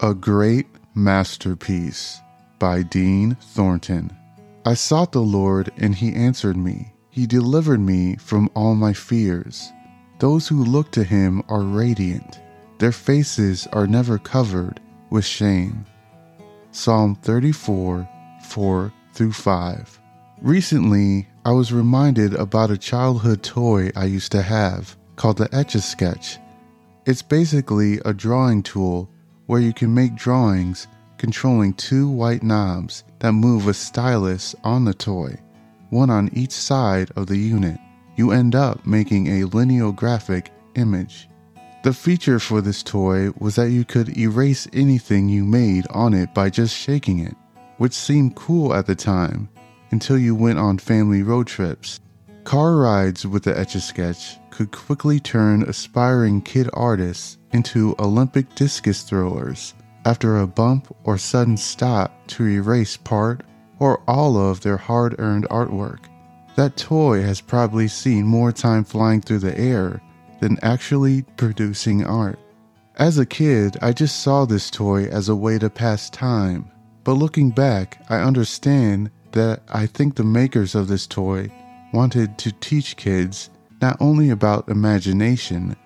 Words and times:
A 0.00 0.12
Great 0.12 0.66
Masterpiece 0.94 2.20
by 2.58 2.82
Dean 2.82 3.34
Thornton. 3.40 4.14
I 4.66 4.74
sought 4.74 5.12
the 5.12 5.22
Lord, 5.22 5.72
and 5.78 5.94
he 5.94 6.12
answered 6.12 6.58
me. 6.58 6.92
He 7.08 7.26
delivered 7.26 7.80
me 7.80 8.16
from 8.16 8.50
all 8.54 8.74
my 8.74 8.92
fears. 8.92 9.72
Those 10.18 10.48
who 10.48 10.62
look 10.62 10.90
to 10.92 11.02
him 11.02 11.42
are 11.48 11.62
radiant, 11.62 12.42
their 12.78 12.92
faces 12.92 13.66
are 13.72 13.86
never 13.86 14.18
covered 14.18 14.80
with 15.08 15.24
shame. 15.24 15.86
Psalm 16.72 17.14
34 17.14 18.06
4 18.42 18.92
through 19.14 19.32
5. 19.32 20.00
Recently, 20.42 21.26
I 21.46 21.52
was 21.52 21.72
reminded 21.72 22.34
about 22.34 22.70
a 22.70 22.76
childhood 22.76 23.42
toy 23.42 23.90
I 23.96 24.04
used 24.04 24.32
to 24.32 24.42
have 24.42 24.94
called 25.16 25.38
the 25.38 25.48
Etch 25.54 25.74
a 25.74 25.80
Sketch. 25.80 26.36
It's 27.06 27.22
basically 27.22 27.98
a 28.04 28.12
drawing 28.12 28.62
tool 28.62 29.08
where 29.46 29.60
you 29.60 29.72
can 29.72 29.94
make 29.94 30.14
drawings 30.14 30.86
controlling 31.18 31.72
two 31.74 32.08
white 32.08 32.42
knobs 32.42 33.04
that 33.20 33.32
move 33.32 33.68
a 33.68 33.74
stylus 33.74 34.54
on 34.64 34.84
the 34.84 34.94
toy, 34.94 35.36
one 35.90 36.10
on 36.10 36.30
each 36.32 36.52
side 36.52 37.10
of 37.16 37.26
the 37.26 37.38
unit. 37.38 37.78
You 38.16 38.32
end 38.32 38.54
up 38.54 38.86
making 38.86 39.26
a 39.28 39.46
lineographic 39.46 40.48
image. 40.74 41.28
The 41.82 41.92
feature 41.92 42.38
for 42.38 42.60
this 42.60 42.82
toy 42.82 43.30
was 43.38 43.54
that 43.56 43.70
you 43.70 43.84
could 43.84 44.16
erase 44.18 44.66
anything 44.72 45.28
you 45.28 45.44
made 45.44 45.86
on 45.90 46.14
it 46.14 46.34
by 46.34 46.50
just 46.50 46.74
shaking 46.74 47.20
it, 47.20 47.34
which 47.78 47.92
seemed 47.92 48.34
cool 48.34 48.74
at 48.74 48.86
the 48.86 48.94
time 48.94 49.48
until 49.90 50.18
you 50.18 50.34
went 50.34 50.58
on 50.58 50.78
family 50.78 51.22
road 51.22 51.46
trips. 51.46 52.00
Car 52.44 52.76
rides 52.76 53.26
with 53.26 53.44
the 53.44 53.58
Etch 53.58 53.74
a 53.74 53.80
Sketch 53.80 54.38
could 54.56 54.72
quickly 54.72 55.20
turn 55.20 55.62
aspiring 55.64 56.40
kid 56.40 56.66
artists 56.72 57.36
into 57.52 57.94
Olympic 57.98 58.54
discus 58.54 59.02
throwers 59.02 59.74
after 60.06 60.38
a 60.38 60.46
bump 60.46 60.96
or 61.04 61.18
sudden 61.18 61.58
stop 61.58 62.26
to 62.26 62.46
erase 62.46 62.96
part 62.96 63.42
or 63.80 64.02
all 64.08 64.38
of 64.38 64.62
their 64.62 64.78
hard 64.78 65.14
earned 65.18 65.46
artwork. 65.50 66.06
That 66.54 66.78
toy 66.78 67.20
has 67.20 67.42
probably 67.42 67.86
seen 67.86 68.24
more 68.24 68.50
time 68.50 68.82
flying 68.84 69.20
through 69.20 69.40
the 69.40 69.58
air 69.58 70.00
than 70.40 70.58
actually 70.62 71.20
producing 71.36 72.06
art. 72.06 72.38
As 72.96 73.18
a 73.18 73.26
kid, 73.26 73.76
I 73.82 73.92
just 73.92 74.22
saw 74.22 74.46
this 74.46 74.70
toy 74.70 75.04
as 75.04 75.28
a 75.28 75.36
way 75.36 75.58
to 75.58 75.68
pass 75.68 76.08
time. 76.08 76.70
But 77.04 77.18
looking 77.18 77.50
back, 77.50 78.02
I 78.08 78.20
understand 78.20 79.10
that 79.32 79.60
I 79.68 79.84
think 79.84 80.14
the 80.14 80.24
makers 80.24 80.74
of 80.74 80.88
this 80.88 81.06
toy 81.06 81.52
wanted 81.92 82.38
to 82.38 82.52
teach 82.52 82.96
kids 82.96 83.50
not 83.80 83.96
only 84.00 84.30
about 84.30 84.68
imagination, 84.68 85.76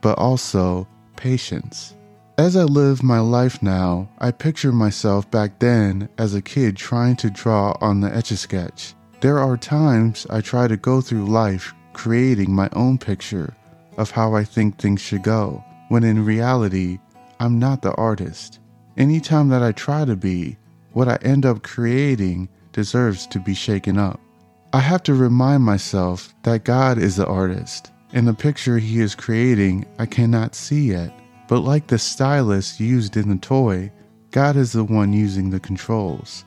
but 0.00 0.18
also 0.18 0.86
patience. 1.16 1.94
As 2.38 2.56
I 2.56 2.62
live 2.62 3.02
my 3.02 3.18
life 3.18 3.62
now, 3.62 4.08
I 4.18 4.30
picture 4.30 4.70
myself 4.70 5.28
back 5.30 5.58
then 5.58 6.08
as 6.18 6.34
a 6.34 6.42
kid 6.42 6.76
trying 6.76 7.16
to 7.16 7.30
draw 7.30 7.76
on 7.80 8.00
the 8.00 8.14
Etch 8.14 8.30
a 8.30 8.36
Sketch. 8.36 8.94
There 9.20 9.40
are 9.40 9.56
times 9.56 10.26
I 10.30 10.40
try 10.40 10.68
to 10.68 10.76
go 10.76 11.00
through 11.00 11.26
life 11.26 11.74
creating 11.92 12.52
my 12.52 12.68
own 12.74 12.96
picture 12.96 13.56
of 13.96 14.12
how 14.12 14.34
I 14.34 14.44
think 14.44 14.78
things 14.78 15.00
should 15.00 15.24
go, 15.24 15.64
when 15.88 16.04
in 16.04 16.24
reality, 16.24 17.00
I'm 17.40 17.58
not 17.58 17.82
the 17.82 17.92
artist. 17.94 18.60
Anytime 18.96 19.48
that 19.48 19.62
I 19.64 19.72
try 19.72 20.04
to 20.04 20.14
be, 20.14 20.56
what 20.92 21.08
I 21.08 21.18
end 21.22 21.44
up 21.44 21.64
creating 21.64 22.48
deserves 22.72 23.26
to 23.28 23.40
be 23.40 23.54
shaken 23.54 23.98
up. 23.98 24.20
I 24.70 24.80
have 24.80 25.02
to 25.04 25.14
remind 25.14 25.62
myself 25.62 26.34
that 26.42 26.64
God 26.64 26.98
is 26.98 27.16
the 27.16 27.26
artist, 27.26 27.90
and 28.12 28.28
the 28.28 28.34
picture 28.34 28.76
He 28.76 29.00
is 29.00 29.14
creating 29.14 29.86
I 29.98 30.04
cannot 30.04 30.54
see 30.54 30.90
yet. 30.90 31.10
But 31.48 31.60
like 31.60 31.86
the 31.86 31.98
stylus 31.98 32.78
used 32.78 33.16
in 33.16 33.30
the 33.30 33.36
toy, 33.36 33.90
God 34.30 34.56
is 34.56 34.72
the 34.72 34.84
one 34.84 35.14
using 35.14 35.48
the 35.48 35.58
controls. 35.58 36.44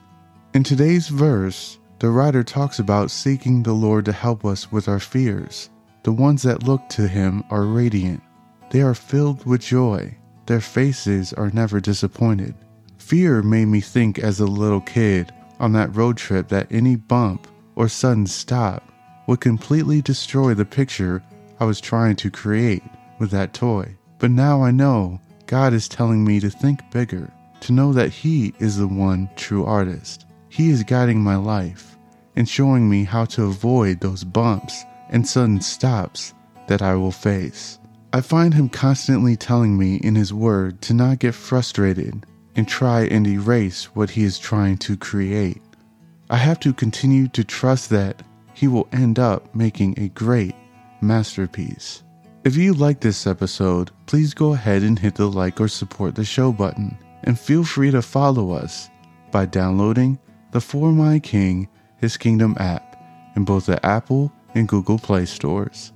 In 0.53 0.63
today's 0.63 1.07
verse, 1.07 1.79
the 1.97 2.11
writer 2.11 2.43
talks 2.43 2.77
about 2.77 3.09
seeking 3.09 3.63
the 3.63 3.73
Lord 3.73 4.05
to 4.05 4.11
help 4.11 4.45
us 4.45 4.71
with 4.71 4.87
our 4.87 4.99
fears. 4.99 5.71
The 6.03 6.11
ones 6.11 6.43
that 6.43 6.61
look 6.61 6.87
to 6.89 7.07
Him 7.07 7.43
are 7.49 7.65
radiant, 7.65 8.21
they 8.69 8.83
are 8.83 8.93
filled 8.93 9.47
with 9.47 9.61
joy, 9.61 10.15
their 10.45 10.61
faces 10.61 11.33
are 11.33 11.49
never 11.49 11.79
disappointed. 11.79 12.53
Fear 12.99 13.41
made 13.41 13.65
me 13.65 13.81
think 13.81 14.19
as 14.19 14.39
a 14.39 14.45
little 14.45 14.81
kid 14.81 15.33
on 15.59 15.73
that 15.73 15.95
road 15.95 16.17
trip 16.17 16.49
that 16.49 16.67
any 16.71 16.95
bump 16.95 17.47
or 17.75 17.87
sudden 17.87 18.27
stop 18.27 18.83
would 19.27 19.41
completely 19.41 20.01
destroy 20.01 20.53
the 20.53 20.65
picture 20.65 21.23
I 21.59 21.65
was 21.65 21.79
trying 21.79 22.15
to 22.17 22.31
create 22.31 22.83
with 23.19 23.31
that 23.31 23.53
toy. 23.53 23.95
But 24.19 24.31
now 24.31 24.63
I 24.63 24.71
know 24.71 25.19
God 25.45 25.73
is 25.73 25.87
telling 25.87 26.23
me 26.23 26.39
to 26.39 26.49
think 26.49 26.79
bigger, 26.91 27.31
to 27.61 27.73
know 27.73 27.93
that 27.93 28.09
He 28.09 28.53
is 28.59 28.77
the 28.77 28.87
one 28.87 29.29
true 29.35 29.65
artist. 29.65 30.25
He 30.49 30.69
is 30.69 30.83
guiding 30.83 31.21
my 31.21 31.35
life 31.35 31.97
and 32.35 32.47
showing 32.47 32.89
me 32.89 33.03
how 33.03 33.25
to 33.25 33.45
avoid 33.45 33.99
those 33.99 34.23
bumps 34.23 34.83
and 35.09 35.27
sudden 35.27 35.61
stops 35.61 36.33
that 36.67 36.81
I 36.81 36.95
will 36.95 37.11
face. 37.11 37.79
I 38.13 38.21
find 38.21 38.53
Him 38.53 38.69
constantly 38.69 39.35
telling 39.35 39.77
me 39.77 39.95
in 39.97 40.15
His 40.15 40.33
Word 40.33 40.81
to 40.83 40.93
not 40.93 41.19
get 41.19 41.35
frustrated 41.35 42.25
and 42.55 42.67
try 42.67 43.05
and 43.05 43.25
erase 43.27 43.85
what 43.95 44.09
He 44.09 44.23
is 44.23 44.39
trying 44.39 44.77
to 44.79 44.97
create. 44.97 45.61
I 46.31 46.37
have 46.37 46.61
to 46.61 46.71
continue 46.71 47.27
to 47.27 47.43
trust 47.43 47.89
that 47.89 48.23
he 48.53 48.69
will 48.69 48.87
end 48.93 49.19
up 49.19 49.53
making 49.53 49.99
a 49.99 50.07
great 50.07 50.55
masterpiece. 51.01 52.03
If 52.45 52.55
you 52.55 52.73
like 52.73 53.01
this 53.01 53.27
episode, 53.27 53.91
please 54.05 54.33
go 54.33 54.53
ahead 54.53 54.81
and 54.81 54.97
hit 54.97 55.15
the 55.15 55.29
like 55.29 55.59
or 55.59 55.67
support 55.67 56.15
the 56.15 56.23
show 56.23 56.53
button, 56.53 56.97
and 57.25 57.37
feel 57.37 57.65
free 57.65 57.91
to 57.91 58.01
follow 58.01 58.51
us 58.51 58.89
by 59.29 59.45
downloading 59.45 60.17
the 60.51 60.61
For 60.61 60.93
My 60.93 61.19
King 61.19 61.67
His 61.97 62.15
Kingdom 62.15 62.55
app 62.61 62.95
in 63.35 63.43
both 63.43 63.65
the 63.65 63.85
Apple 63.85 64.31
and 64.55 64.69
Google 64.69 64.99
Play 64.99 65.25
stores. 65.25 65.91